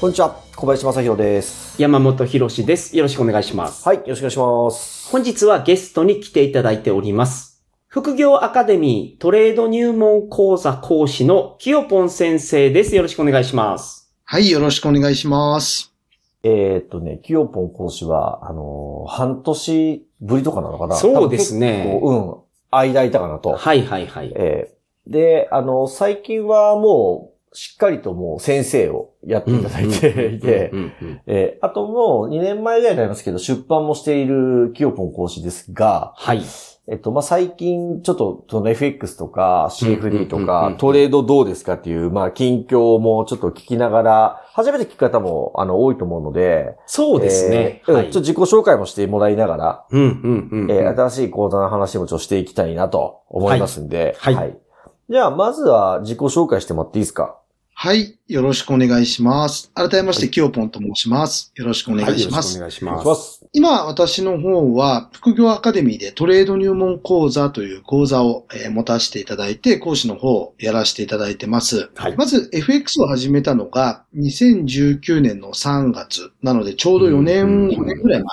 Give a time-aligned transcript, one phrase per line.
[0.00, 1.76] こんにちは、小林正宏です。
[1.78, 2.96] 山本博史です。
[2.96, 3.86] よろしくお願いします。
[3.86, 5.10] はい、よろしくお願いします。
[5.10, 7.62] 本日はゲストに来ていただいております。
[7.86, 12.96] 副業アカデミートレード入門講座講師のきよぽん先生です。
[12.96, 14.10] よろしくお願いします。
[14.24, 15.92] はい、よろしくお願いします。
[16.44, 20.96] えーっとね、キヨポン講師は、あのー半年ぶりとかなのかな？
[20.96, 22.34] そうですねうん、
[22.70, 23.50] 間空いたかなと。
[23.50, 24.32] はいはいはい。
[24.34, 30.72] えーで、あの、最近はもう、しっかりともう先生をやっていただいていて、
[31.26, 36.42] えあともう2年前ぐらいになりますけど、出版もしているキヨポン講師ですが、はい。
[36.90, 47.82] えっと、まあ、最近、ちょっと、その FX とか CFD とか、トレードどうですかっていう、まあ、近況もちょっと聞きながら、初めて聞く方も、あの、多いと思うので、そうですね。
[47.86, 50.70] ちょっと自己紹介もしてもらいながら、うんうんうん。
[50.70, 54.58] え新しい講座の話もちょっとしていきたいなと思いますんで、はいはい
[55.10, 57.39] じゃあ、まずは自己紹介してもらっていいですか
[57.82, 59.72] はい、よろしくお願いします。
[59.72, 61.50] 改めまして、きよぽんと申します。
[61.54, 62.58] よろしくお願いします。
[62.58, 63.46] はいよろしくお願いします。
[63.54, 71.90] 今、私の方は、副業アカデミーでトレード入門講座という講座を、えー持たせていただいて、講師の方をやらせていただいてます。
[71.94, 72.16] はい。
[72.18, 76.32] まず、FX を始めたのが、2019年の3月。
[76.42, 78.26] なので、ちょうど4年、うん5年ぐらい前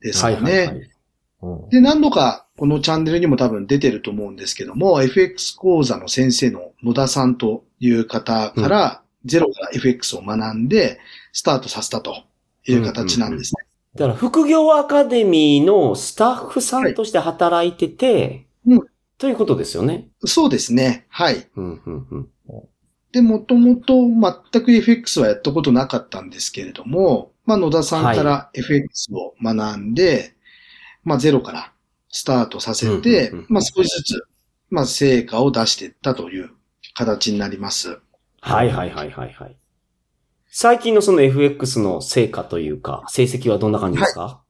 [0.00, 0.88] ですはよね。
[1.72, 10.98] で、何度かこのチャンネルにも多分出てると思うんですけども、FX 講座の先生の野田さんという方から、ゼロから FX を学んで、
[11.32, 12.24] スタートさせたと
[12.66, 13.66] いう形なんですね。
[13.94, 18.80] だから、副業アカデミーのスタッフさんとして働いてて、うん
[19.18, 20.08] ということですよね。
[20.26, 21.06] そうですね。
[21.08, 21.46] はい。
[21.56, 22.28] うんうんうん。
[23.12, 30.34] で、もともと全く FX はやったことなかったんですけれども、まあ野田さんから FX を学んで、
[31.02, 31.72] まあゼロから
[32.16, 34.26] スタートさせて、うんうんうんまあ少しずつ、
[34.70, 36.50] まあ成果を出していったという
[36.94, 38.00] 形になります。
[38.40, 39.56] はいはいはいはいはい。
[40.50, 44.40] 最近のその FX の成果というか、成績はどんな感じですか、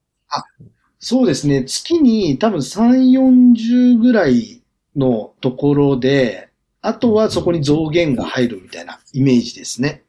[1.00, 1.64] そうですね。
[1.64, 4.62] 月に多分3、40ぐらい
[4.94, 6.50] のところで、
[6.82, 10.04] あとはそこに増減が入るみたいなイメージですね。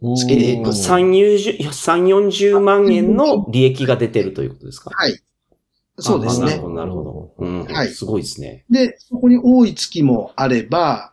[0.00, 4.90] うんえっと、3、40 3 40万円の利益が出てるということですか？
[4.94, 5.20] はい。
[5.98, 6.68] そうですねあなるほ。
[6.68, 7.34] ど、なるほど。
[7.38, 7.64] うん。
[7.64, 8.64] はいすごいですね。
[8.70, 11.12] で、そこに多い月もあれば、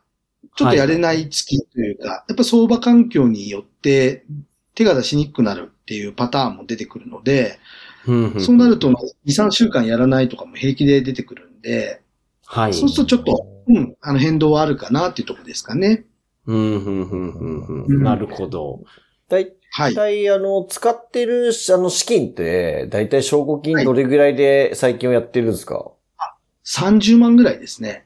[0.55, 4.25] ちょっとやれない月というか、やっぱ相場環境によって
[4.73, 7.59] 手が出しにくくなるっていうパターンも出てくるので、
[8.05, 12.01] そうなると2、3週間やらないとかも平気で出てくるんで、
[12.45, 12.73] はい。
[12.73, 16.05] そうするとちょっと、うん、あの変動はあるかなっていうところですかね。
[16.45, 18.03] うん、うん、うん、うん、うん。
[18.03, 18.83] なるほど。
[19.27, 19.93] だいはい。
[19.93, 25.91] 大体、あの、使ってる、あの、資金って、大体証拠金どれぐらいで最近はやってるんですか、
[26.63, 28.05] 30万ぐらいですね。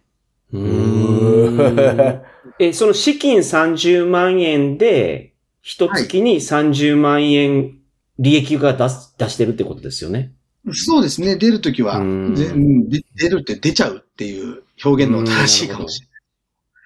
[0.51, 2.21] うーん
[2.57, 7.77] え、その資金30万円で、一月に30万円
[8.17, 10.31] 利益が出す、出してるってことですよね？
[10.73, 11.35] そうですね。
[11.35, 16.07] 出るときは、出るって出ちゃうっていう表現の正しいかもしれ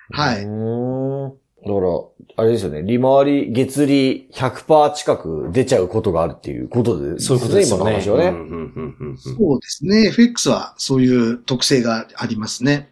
[0.09, 0.35] ない。
[0.35, 0.45] はい。
[1.65, 2.81] だから、あれですよね。
[2.81, 7.83] 利回り、月利100%近く出ちゃうことがあるっていうことで、そういうことですよね。
[7.83, 8.27] 今の話はね。
[8.29, 10.07] うんうんうんうんそうですね。
[10.07, 12.91] FX はそういう特性がありますね。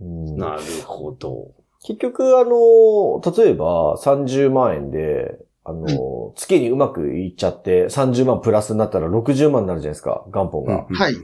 [0.00, 1.52] うんなるほど。
[1.84, 10.86] 結局、あの、例えば30万円で、あの、月にうまくいっちゃって30万プラスになったら60万になるじゃないですか、元本が。
[10.88, 11.14] うんはい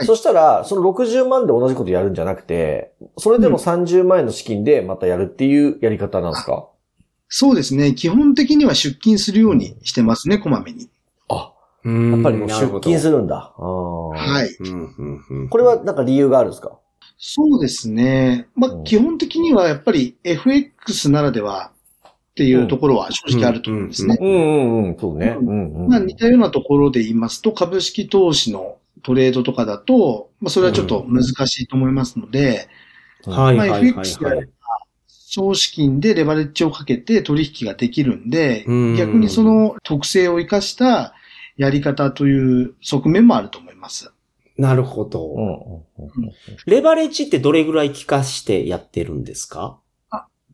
[0.00, 6.68] そしたら、その60万で同じことやるんじゃなくて、それでも30万円の資金でまたやるっていうやり方なんですか、
[7.28, 7.94] そうですね。
[7.94, 10.88] 基本的には出勤するようにしてますね、こまめに。
[11.28, 11.52] あ、
[11.84, 13.52] うんやっぱりもう出勤するるんだ。
[13.56, 14.56] はい。
[14.58, 14.70] ほど。
[14.72, 16.78] うんうんうんこれはなんか理由があるんですか？
[17.18, 18.46] そうですね。
[18.54, 21.72] まあうん、基本的にはやっぱり FX ならでは
[22.08, 24.16] っていうところは正直あると思うんですね。
[24.20, 25.36] うんうんうん、そうね。
[25.38, 25.88] うんうん。
[25.88, 32.68] まあ似たようなところで言いますと、株式投資のトレードとかだと、まあそれはちょっと難しいと思いますので、
[33.26, 34.48] まあはいはいはい FX であれはい。
[35.08, 41.14] 少資金でレバレッジをかけて取引ができるんでうん、逆にその特性を生かした
[41.56, 44.10] やり方という側面もあると思います。
[44.56, 45.34] なるほど。
[45.34, 46.32] うんうんうん
[46.66, 49.78] レバレッジってどれぐらい効かしてやってるんですか？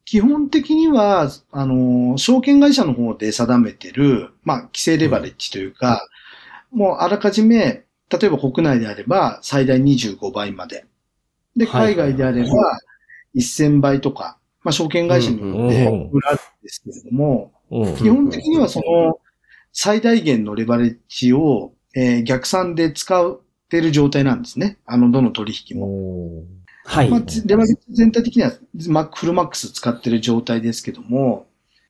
[0.07, 6.07] 基本的には、あの、証券会社の方で定めてる、まあ、規制レバレッジというか、
[6.71, 10.87] もうあらかじめ、例えば国内であれば最大25倍まで。
[11.57, 12.49] で、はい海外であれば
[13.37, 17.97] 1000倍とか、まあ、証券会社によってうん売られるんですけれども、うん。
[17.97, 19.19] 基本的にはその
[19.73, 24.79] 最大限のレバレッジを、えー逆算で使っている状態なんですね。
[24.87, 25.87] あの、どの取引も。
[25.87, 27.21] うんはいまあ、。
[27.47, 28.53] レバレッジ全体的には
[28.89, 31.47] マックフルマックス使ってる状態ですけども、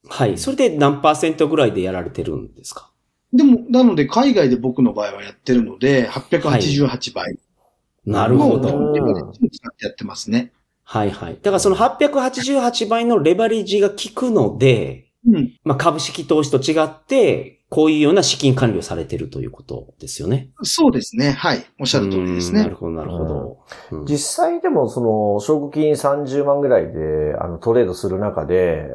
[0.08, 0.38] はい。
[0.38, 2.90] それで何パーセントぐらいでやられてるんですか？
[3.34, 7.36] でも、なので海外で僕の場合はやってるので、888倍
[8.06, 8.70] のなるほど。
[8.70, 10.52] どレバレッジを使ってやってますね。
[10.84, 11.38] はいはい。
[11.42, 15.58] だからその888倍のレバレッジが効くので、うん。
[15.64, 20.50] まあ、株式投資と違って、こういうような資金管理をされてるということですよね。
[20.62, 21.32] そうですね。
[21.32, 21.64] はい。
[21.80, 22.76] おっしゃる通りですねうんなる。
[22.76, 23.58] ほど、なるほど。
[23.90, 28.94] うん実際でもその、証拠金30万ぐらいで、あの、トレードする中で、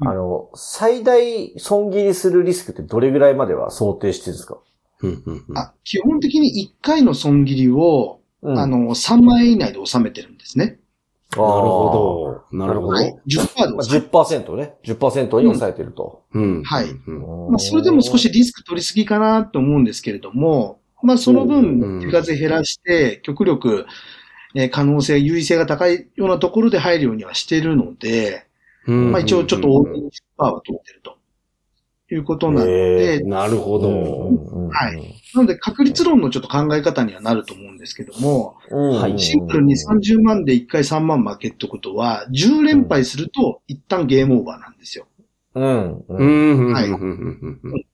[0.00, 4.58] うんあの、最大損切りするリスクってどれぐらいまでは想定してるんですか？
[5.02, 6.48] うんうんうんあ基本的に
[6.80, 10.78] 1回の損切りを、うんあの、3万円以内で収めてるんですね。
[11.32, 12.56] なるほど。
[12.58, 12.88] なるほど。
[12.88, 13.14] はい。
[13.28, 14.74] 10%でまあ、収め10%ね。
[14.84, 16.24] 10%に抑えてると。
[16.34, 16.62] うん。
[16.64, 23.86] はいうんまあ、それでも少しリスク取りすぎかなと思うんですけれども、まあ、そのうん分、手数減らして、極力、
[24.56, 28.49] えー可能性、優位性が高いようなところで入るようにはしているので、うん
[28.86, 31.16] まあ、一応ちょっと多めに10%は取ってると。
[32.12, 33.88] いうことなのへで、なるほど。
[34.70, 34.96] はい。
[35.32, 45.06] なので確率論のちょっと考え方にはなると思うんですけども、うんはいシンプルに30万で1回3万負けってことは、10連敗すると一旦ゲームオーバーなんですよ。
[45.54, 45.98] うん。
[45.98, 46.70] ううん。
[46.70, 46.72] ん。
[46.72, 47.86] はい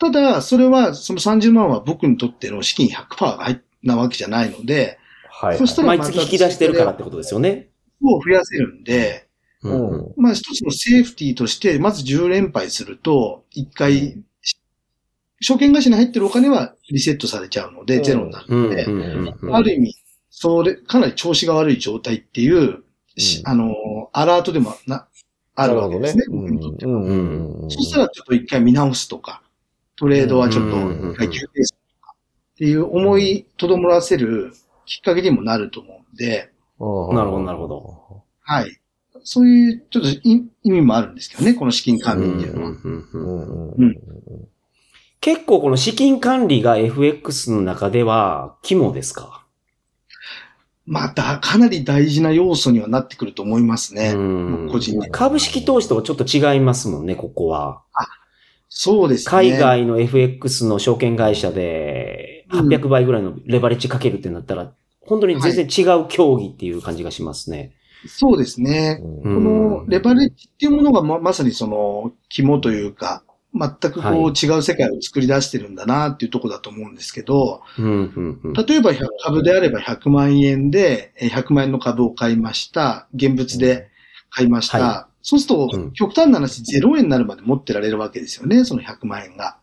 [0.00, 4.98] ただ、それは、その30万は僕にとっての資金100%が入っなわけじゃないので、
[5.30, 5.58] はい。
[5.58, 7.68] そしたら毎月引き出してるからってことですよね。
[8.02, 9.27] を増やせるんで、
[9.62, 9.96] ううん。
[10.10, 10.12] ん。
[10.16, 14.22] まあ一つのセーフティーとして、まず10連敗すると、1回、
[15.40, 18.04] 証券会社に入ってるお金はリセットされちゃうので、うん。
[18.04, 18.86] ゼロになるので、
[19.52, 19.94] ある意味、
[20.30, 22.84] それ、かなり調子が悪い状態っていう、
[23.16, 23.52] しうん。
[23.52, 23.74] あの、
[24.12, 25.06] アラートでもな、
[25.56, 26.24] あるわけですね。
[27.70, 29.42] そしたらちょっと一回見直すとか、
[29.96, 32.14] トレードはちょっとうん一回休憩するとか、
[32.54, 34.52] っていう思いとどまらせる
[34.86, 38.22] きっかけにもなると思うんで、うんなるほどなるほど。
[38.42, 38.78] はい。
[39.24, 42.68] そういうちょっと意意味もあるんですけどね、この資金管理っていうのは。
[42.68, 43.98] うんうんうんうんうんうん
[45.20, 49.44] 結構この資金管理が FX の中では肝ですか？
[50.86, 54.12] また、かなり大事な要素にはなってくると思いますね。
[54.14, 54.18] う
[54.66, 57.82] ん個人的に株式投資とはちょっと違いますもんね、ここは。
[58.68, 59.30] そうですね。
[59.30, 67.74] 海外の FX の証券会社で800倍ぐらいのレバレッジかけるってなったら、本当に全然違う競技っていう感じがしますね。
[68.06, 69.00] そうですね。
[69.02, 73.22] うんこのレバレッジっていうものがままさにその肝というか、
[73.54, 83.08] 全くこはいう違う世界を作り出してるんだなっていうところだと思うんですけど、例えば100株であれば100万円でえー100万円の株を買いました。
[83.14, 83.88] 現物で
[84.30, 84.78] 買いました。
[84.78, 89.58] はそうするとうん、極端な話0円になるまで持ってられるわけですよね、その100万円が。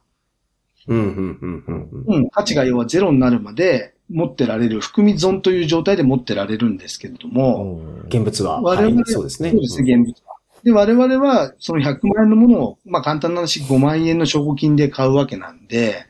[0.87, 8.61] 価値が要はゼロになるまで持ってられる、含み損という状態で持ってられるんですけれども、現物は。
[8.61, 9.51] 我々はい、そうですね。
[9.51, 10.35] そうですね、現物は。
[10.63, 16.05] で、我々は、その100万円のものを、まあ簡単な話、5万円の証拠金で買うわけなんで、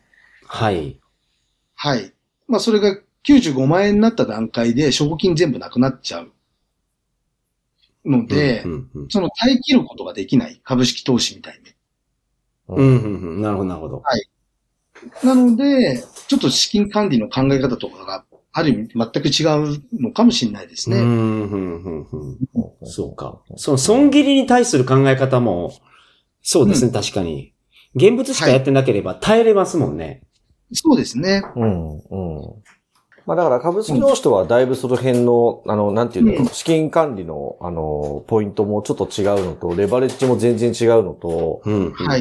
[0.45, 0.99] はい。
[1.75, 2.13] はい。
[2.47, 6.31] まあそれが95万円になった段階で証拠金全部なくなっちゃう。
[8.05, 10.61] ので、うんうんうんその耐え切ることができない。
[10.63, 11.71] 株式投資みたいに。
[12.67, 14.03] うんうんうんなるほど、なるほど。
[15.23, 18.25] なので、ちょっと資金管理の考え方とかが、
[18.57, 19.43] ある意味全く違
[19.75, 20.97] うのかもしれないですね。
[20.97, 22.37] うんうんうんうん
[22.85, 23.41] そうか。
[23.57, 25.73] その損切りに対する考え方も、
[26.41, 27.53] そうですね、確かに。
[27.95, 30.23] 現物しかやってなければ耐えれますもんね。
[30.71, 31.43] そうですね。
[31.55, 32.01] うん、うん。
[33.25, 41.61] まあだから株式投資とはだいぶその辺の、あの、なんていうの、うん資金管理の、あの、ポイントもちょっと違うのと、レバレッジも全然違うのと、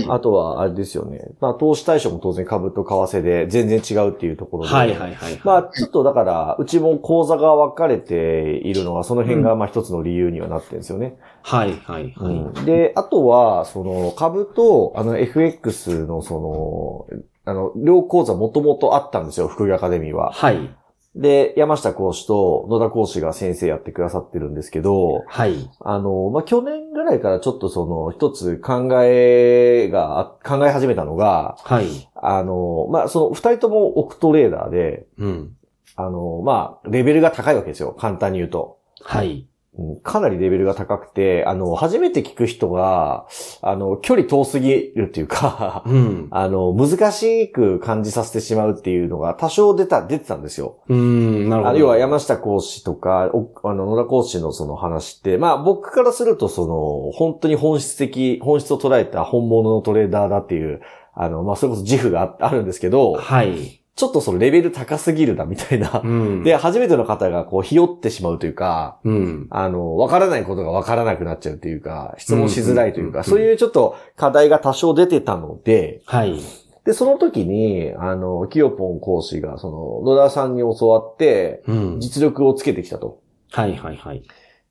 [0.09, 1.29] あとはあれですよね。
[1.41, 4.71] まあ投資対象も当然株と為替で全然違うっていうところで。
[4.71, 5.41] はいはいはい。
[5.45, 11.17] まあ、ちょっとだから、うちも口座が分かれているのが、その辺がまあ一つの理由にはなってるんですよね。
[11.43, 12.35] はいはいはい。
[12.35, 20.33] うんで、あとは、その、株と、あの、FX の、その、あの、両講座もともとあったんですよ、副業アカデミーは。
[20.33, 20.75] はい。
[21.17, 25.71] で、山下講師と野田講師が先生やってくださってるんですけど、はい。
[25.81, 31.87] あの、まあ、去年ぐらいからちょっとその、一つ考えが、考え始めたのが、はい。
[32.17, 35.57] あの、まあ、その、二人ともオクトレーダーで、うん。
[35.95, 37.93] あの、まあ、レベルが高いわけですよ。
[37.93, 38.79] 簡単に言うと。
[39.01, 39.47] はい。
[39.77, 43.27] うんかなりレベルが高くて、あの、初めて聞く人が、
[43.61, 46.29] あの、距離遠すぎるっていうか、うん。
[46.33, 50.77] あの、難しく感じさせてしまうっていうのが多少出た、出てたんですよ。
[50.89, 51.75] うん、なるほど。
[51.75, 60.81] あ要は山下講師とか、おあの、野田講師のその話って、まあ僕からするとその、本当に本質的、本質を捉えた本物のトレーダーだっていう、
[61.15, 63.84] あの、まあそれこそ自負がああるんですけど、はい。
[63.97, 66.07] ちょっとそのレベル高すぎるなみたいなう。
[66.07, 66.43] ん。
[66.43, 69.47] で、初めての方がこう、ひよってしまうというか、うん。
[69.51, 76.41] あの、わからないことがわからなくなっちゃうというか、質問しづらいというか、うんうんうんそういうちょっと課題が多少出てたので、はい。
[76.85, 82.01] で、その時に、あの、キヨポン講師が、その、野田さんに教わって、うん。
[82.01, 83.21] 実力をつけてきたと。
[83.53, 84.23] はいはいはい。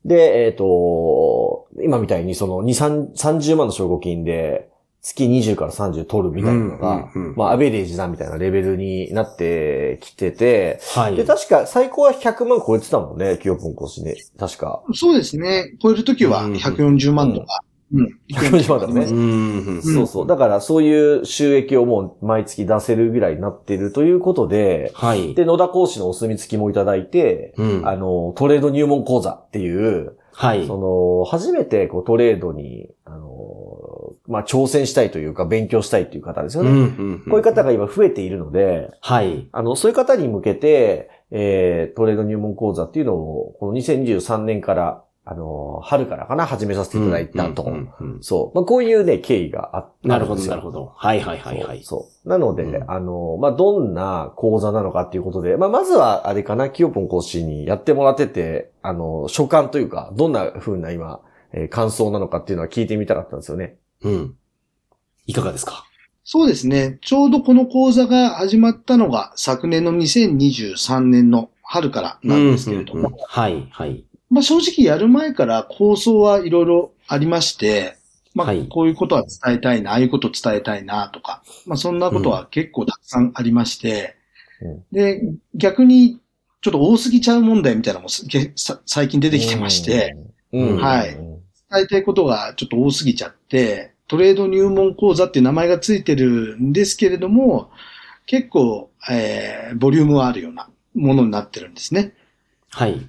[0.04, 4.68] で、えっ、と、今みたいにその2、3 30万の証拠金で
[5.04, 11.16] 月20から30取るみたいなのが、うんうんうんまあアベレージだみたいなレベルになってきてて、はい。
[11.16, 14.16] で、確か最高は100万超えてたもんね、キヨポン講師ね。
[14.38, 14.82] 確か。
[14.94, 15.76] そうですね。
[15.82, 17.60] 超えるときはうん140万とか。
[17.92, 18.18] うん。
[18.30, 19.82] 140万だねうん。
[19.82, 20.26] そうそう。
[20.26, 25.34] だからそういう収益をもう毎月出せるぐらいになってるということで、はい。
[25.34, 27.86] で、野田講師のお墨付きもいただいて、うん。
[27.86, 30.66] あの、トレード入門講座っていう、はい。
[30.66, 33.33] その、初めてこうトレードに、あの、
[34.26, 36.70] まあ、挑戦したいというか、勉強したいっていう方ですよね。
[36.70, 39.48] うんうんこういう方が今増えているので、はい。
[39.52, 47.64] あの、そういう方に向けて、えー、トレード入門講座っていうのを、この2023年から、あの、春からかな、始めさせていただいたと。
[47.64, 48.56] うんうんうんそう。
[48.56, 50.92] まあ、こういうね、経緯があったなるほど、なるほど。
[50.94, 51.82] はいはいはいはい。
[51.82, 52.28] そうそう。
[52.28, 61.20] なので、うんあの、まあ、どんな講座なのかっていうことで、まあ、まずは、あれかな、キヨポン講師にやってもらってて、あの、所感というか、どんな風な今、
[61.52, 63.76] えー感想なのかっていうのは聞いてみたかったんですよね。
[64.04, 64.36] うん。
[65.26, 65.84] いかがですか？
[66.22, 66.98] そうですね。
[67.02, 73.18] ちょうどこの講座が始まったのが昨年の2023年の春からなんですけれども、うんうんうん。
[73.26, 74.04] はいはい。
[74.30, 77.96] まあ正直やる前から構想はいろいろありまして、
[78.34, 78.66] まあはい。
[78.68, 84.16] こういうことは伝えたいな、ああいうこと伝えたいなとか、まあそんなことは結構たくさんありまして、
[84.60, 84.84] うん。
[84.92, 85.22] で、
[85.54, 86.20] 逆に
[86.62, 90.16] ちょっと多すぎちゃう問題みたいなのもすげさ最近出てきてまして、
[90.52, 90.76] うん、うん。
[90.78, 91.14] はい。
[91.14, 91.34] うん
[91.70, 97.70] 伝えたいことがちょっと多すぎちゃって、トレード入門講座っていう名前がついてるんですけれども、
[98.26, 102.14] 結構、えー、ボリュームはあるようなものになってるんですね。
[102.70, 103.08] はい。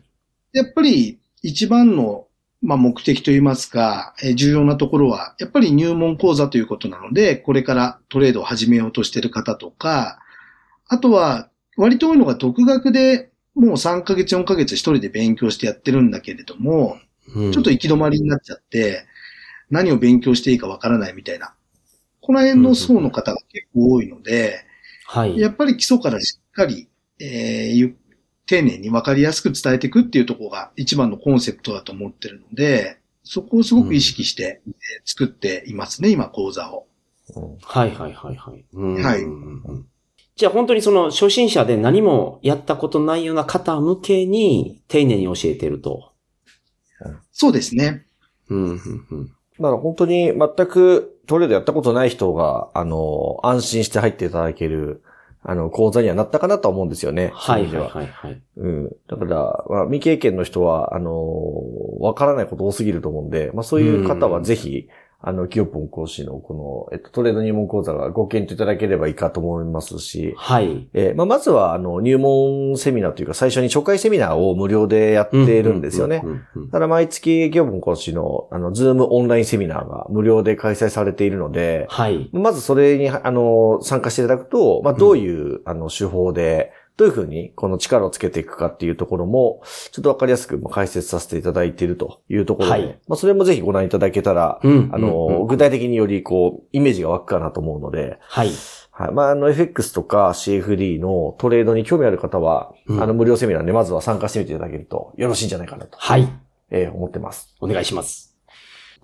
[0.53, 2.27] やっぱり一番の、
[2.61, 10.19] まあ、目的といいますか、えー重要なところは、やっぱり入門講座ということなので、これからトレードを始めようとしている方とか、
[10.87, 16.97] あとは、割と多いのが独学で、もう3ヶ月、4ヶ月一人で勉強してやってるんだけれども、
[17.33, 19.05] うんちょっと行き止まりになっちゃって、
[19.69, 21.53] 何を勉強していいかわからないみたいな。
[22.21, 24.65] この辺の層の方が結構多いので、
[25.05, 25.39] はい。
[25.39, 26.87] やっぱり基礎からしっかり、
[27.19, 27.97] えーゆ
[28.47, 36.87] 丁寧にわかりやすく伝えていくっていうところが一番のコンセプトだと思ってるので、そこをすごく意識して、えー作っていますね、今講座を。
[37.35, 38.65] うんはいはいはいはい。
[38.73, 39.21] うんはい
[40.35, 46.11] じゃあ本当にその初心者で何もやったことないような方向けに丁寧に教えてると。
[47.31, 48.05] そうですね。
[48.49, 55.01] うんうんうんだから本当に全くトレードやったことない人が、あの、安心して入っていただける、
[55.43, 57.31] あの、講座にはなったかなとは思うんですよね。
[57.33, 58.41] はいはいはいはい。
[58.57, 58.89] うん。
[59.07, 61.13] だから、まあ、未経験の人は、あの、
[61.99, 64.87] わからないこと多すぎると思うんで、まあそういう方はぜひ、
[65.27, 70.87] あの、キヨポン講師のこの、えっと、トレード入門講座がご検討いただければいいかと思いますし、はい。
[70.93, 76.21] えーまあまずは、あの、入門セミナーというか、最初に初回セミナーを無料でやっているんですよね。
[76.23, 82.29] うんうんうんただ毎月、キヨポン講師の、あの、ズームオンラインセミナーが無料で開催されているので、はい。
[82.31, 89.61] まずそれに、あの、参加していただくと、まあ、どういう、あの、手法で、どういうふうに、この力をつけていくかっていうところも、
[89.91, 98.51] ちょっとわかりやすくまあ解説させていただいているというところで、はいまあ、それもぜひご覧いただけたら、うんあの、うんうん具体的により、こう、イメージが湧くかなと思うので、はい。
[98.91, 99.11] はい。
[99.11, 106.27] まあ、あの、FX とか CFD のトレードに興味ある方は、うんあの、無料セミナーでまずは参加してみていただけるとよろしいんじゃないかなと、はい。
[106.71, 107.55] えー思ってます。
[107.59, 108.34] お願いします。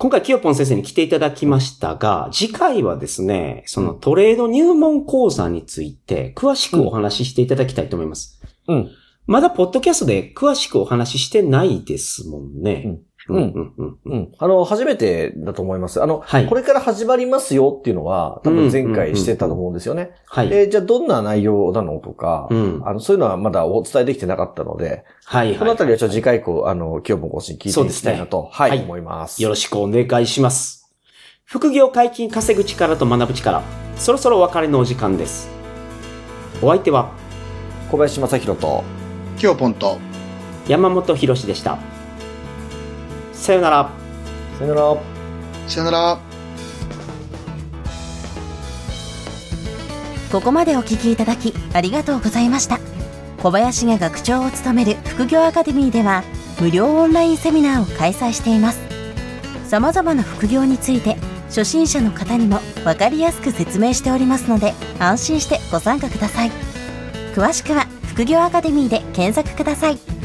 [0.01, 8.41] 今回、キヨポン先生に来ていただきましたが、次回はですね、そのトレード入門講座について、詳しくお話ししていただきたいと思います。
[8.67, 8.89] うん。
[9.27, 12.81] まだ、ポッドキャストで詳しくお話ししてないですもんね。
[12.84, 13.73] うんうん。
[13.75, 13.97] うん。
[14.05, 14.31] うん。
[14.37, 16.01] あの、初めてだと思います。
[16.01, 20.11] あの、はいこれから始まりますよっていうのは、多分前回してたと思うんですよね。
[20.25, 20.49] はい。
[20.49, 22.81] で、じゃあどんな内容なのとか、うん。
[22.85, 25.55] あの、そういうのはまだお伝えできてなかったので、はい。
[25.55, 29.41] このあたりはちょっと次回以降、あの、今日もご視聞いていきたいなと、はい、はい思います。
[29.41, 30.81] よろしくお願いします。
[31.45, 33.61] 副業解禁稼ぐ力と学ぶ力、
[33.97, 35.49] そろそろお別れのお時間です。
[36.61, 37.11] お相手は
[37.91, 38.83] 小林正宏と、
[39.37, 39.97] 今日ポンと、
[40.69, 41.90] 山本博史でした。
[43.41, 43.89] さよなら。
[44.60, 44.98] さよなら。
[45.67, 46.19] さよなら。
[50.31, 52.79] ここまでお聞きいただきありがとうございました
[53.41, 56.24] 小林が学長を務める副業アカデミーでは
[56.62, 58.79] 無料オンラインセミナーを開催しています
[59.67, 61.17] 様々な副業について
[61.48, 66.51] 初心者の方にも分かりやすく説明しておりますので安心してご参加ください
[67.33, 70.20] 詳しくは副業アカデミーで検索ください